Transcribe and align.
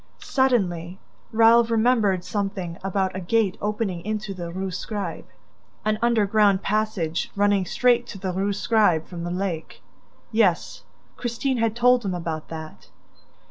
Suddenly, 0.17 0.97
Raoul 1.31 1.63
remembered 1.65 2.23
something 2.23 2.79
about 2.83 3.15
a 3.15 3.19
gate 3.19 3.55
opening 3.61 4.03
into 4.03 4.33
the 4.33 4.51
Rue 4.51 4.71
Scribe, 4.71 5.27
an 5.85 5.99
underground 6.01 6.63
passage 6.63 7.29
running 7.35 7.67
straight 7.67 8.07
to 8.07 8.17
the 8.17 8.33
Rue 8.33 8.51
Scribe 8.53 9.05
from 9.05 9.23
the 9.23 9.29
lake... 9.29 9.83
Yes, 10.31 10.81
Christine 11.17 11.57
had 11.57 11.75
told 11.75 12.03
him 12.03 12.15
about 12.15 12.47
that... 12.49 12.89